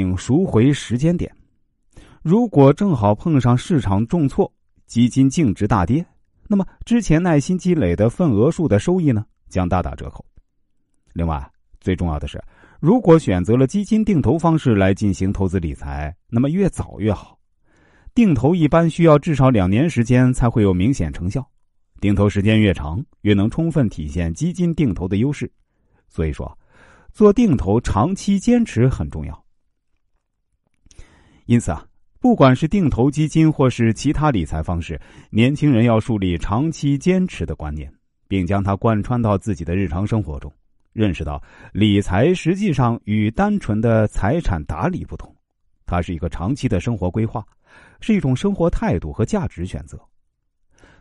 [0.00, 1.30] 并赎回时间点。
[2.22, 4.50] 如果正好碰上市场重挫，
[4.86, 6.02] 基金净值大跌，
[6.48, 10.24] 那么之前耐心积累的份额数的收益呢，将大打折扣。
[11.12, 11.46] 另外，
[11.82, 12.42] 最重要的是，
[12.80, 17.38] 如果选择了基金定投方式来进行投资理财，那么越早越好。
[18.14, 21.46] 定投一般需要至少两年时间才会有明显成效，
[22.00, 25.52] 定投时间越长，越能充分体现基金定投的优势。
[26.08, 26.58] 所以说，
[27.12, 29.44] 做定投长期坚持很重要。
[31.50, 31.84] 因此啊。
[32.20, 35.00] 不管是定投基金或是其他理财方式，
[35.30, 37.92] 年轻人要树立长期坚持的观念，
[38.28, 40.52] 并将它贯穿到自己的日常生活中，
[40.92, 41.42] 认识到
[41.72, 45.34] 理财实际上与单纯的财产打理不同，
[45.86, 47.44] 它是一个长期的生活规划，
[48.00, 49.98] 是一种生活态度和价值选择。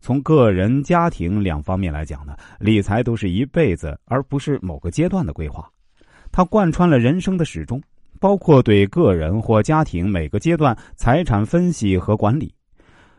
[0.00, 5.66] 从个人、家庭两方面来讲呢，理财都是一辈子，而不是某个阶段的规划，
[6.30, 7.82] 它贯穿了人生的始终。
[8.20, 12.54] 包括对个人或家庭每个阶段财产分析和管理，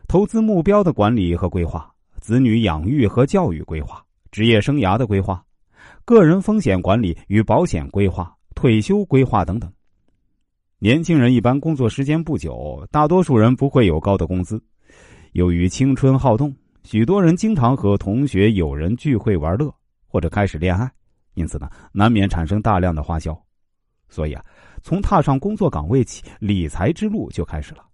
[0.06, 1.90] 投资目标的管理和规划，
[2.20, 5.42] 子女养育和教育规划，职业生涯的规划，
[6.04, 9.70] 个人风险管理与保险规划，退休规划等等。
[10.78, 14.62] 年轻人一般工作时间不久，大多数人不会有高的工资。
[15.32, 19.74] 由于青春好动，许多人经常和同学、友人聚会玩乐，
[20.06, 20.90] 或者开始恋爱，
[21.34, 23.36] 因此呢，难免产生大量的花销。
[24.08, 24.44] 所以啊。
[24.80, 27.84] 从踏上工作岗位起，理财之路就开始了。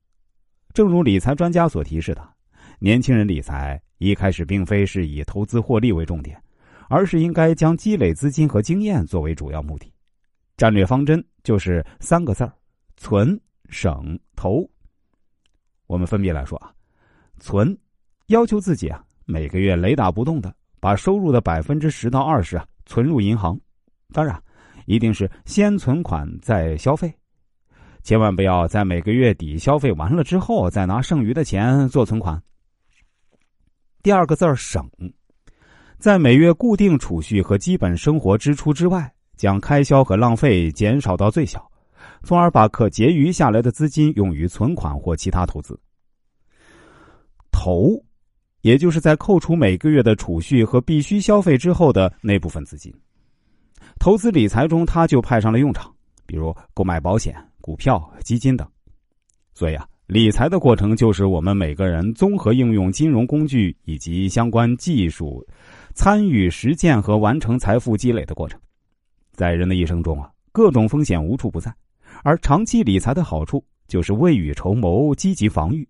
[0.75, 2.23] 正如理财专家所提示的，
[2.79, 6.41] 年轻人理财一开始并非是以投资获利为重点，
[6.91, 9.91] 而是应该将积累资金和经验作为主要目的。
[10.59, 12.53] 战略方针就是三个字儿：
[12.99, 13.41] 存、
[13.71, 14.69] 省、投。
[15.87, 16.71] 我们分别来说啊，
[17.41, 17.77] 存，
[18.27, 23.59] 要求自己啊每个月雷打不动的把收入的百分之十到二十啊存入银行，
[24.13, 24.41] 当然。
[24.87, 27.13] 一定是先存款再消费，
[28.03, 32.43] 千万不要在每个月底消费完了之后再拿剩余的钱做存款。
[34.03, 34.87] 第二个字儿省，
[35.99, 41.67] 在每月固定储蓄和基本生活支出之外，将开销和浪费减少到最小，
[42.23, 45.79] 从而把可结余下来的资金用于存款或其他投资。
[47.51, 47.99] 投，
[48.61, 52.95] 也就是在扣除每个月的储蓄和必须消费之后的那部分资金。
[54.05, 55.91] 投资理财中，它就派上了用场，
[56.27, 58.69] 比如购买保险、股票、基金等。
[59.55, 65.43] 所以啊，理财的过程就是我们每个人综合应用金融工具以及相关技术，
[65.95, 68.61] 参与实践和完成财富积累的过程。
[69.33, 71.75] 在人的一生中啊，各种风险无处不在，
[72.23, 75.89] 而长期理财的好处就是未雨绸缪、积极防御，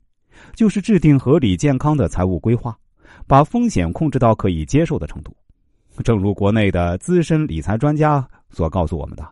[0.55, 2.79] 就是制定合理健康的财务规划，
[3.27, 5.37] 把风险控制到可以接受的程度。
[6.03, 9.25] 正如国内的资深理财专家所告诉我们的，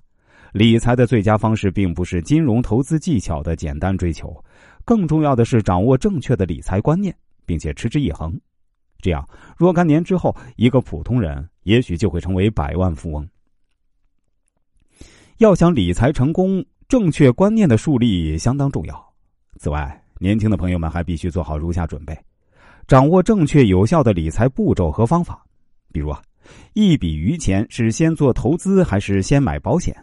[0.53, 4.33] 理财的最佳方式并不是金融投资技巧的简单追求，
[4.84, 7.15] 更重要的是掌握正确的理财观念，
[7.45, 8.39] 并且持之以恒。
[9.00, 13.29] 这样，若干年之后，一个普通人也许就会成为百万富翁。
[15.39, 19.12] 要想理财成功，正确观念的树立相当重要。
[19.56, 22.17] 此外，年轻的朋友们还必须做好如下准备：
[22.87, 25.44] 掌握正确有效的理财步骤和方法，
[25.93, 26.23] 比如啊。
[26.73, 29.95] 一笔余钱是先做投资还是先买保险？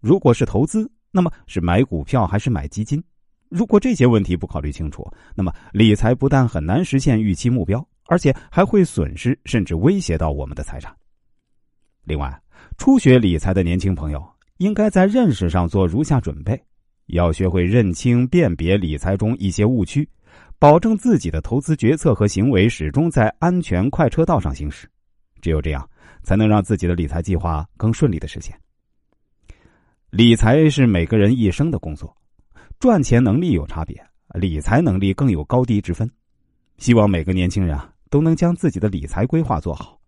[0.00, 3.02] 如果是投资，那么是买股票还是买基金？
[3.48, 10.94] 如果这些问题不考虑清楚，那么理财不但很难实现预期目标，而且还会损失甚至威胁到我们的财产。
[12.04, 12.40] 另外，
[12.76, 14.24] 初学理财的年轻朋友
[14.58, 16.60] 应该在认识上做如下准备：
[17.06, 20.08] 要学会认清、辨别理财中一些误区，
[20.58, 24.88] 保证自己的投资决策和行为始终在安全快车道上行驶。
[25.40, 25.88] 只有这样，
[26.22, 28.58] 才能让自己的理财计划更顺利的实现。
[30.10, 32.16] 理财是每个人一生的工作，
[32.78, 34.00] 赚钱能力有差别，
[34.34, 36.10] 理财能力更有高低之分。
[36.78, 39.98] 希望每个年轻人啊，都能将自己的理财规划做好，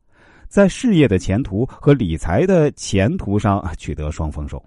[0.49, 4.63] 在事业的前途和理财的前途上取得双丰收。